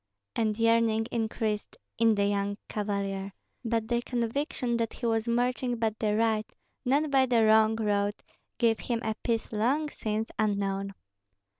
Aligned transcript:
And 0.35 0.57
yearning 0.57 1.05
increased 1.11 1.77
in 1.99 2.15
the 2.15 2.25
young 2.25 2.57
cavalier; 2.67 3.33
but 3.63 3.87
the 3.87 4.01
conviction 4.01 4.77
that 4.77 4.93
he 4.93 5.05
was 5.05 5.27
marching 5.27 5.77
by 5.77 5.91
the 5.99 6.15
right, 6.15 6.51
not 6.83 7.11
by 7.11 7.27
the 7.27 7.45
wrong 7.45 7.75
road, 7.75 8.15
gave 8.57 8.79
him 8.79 9.01
a 9.03 9.13
peace 9.23 9.51
long 9.51 9.89
since 9.91 10.31
unknown. 10.39 10.95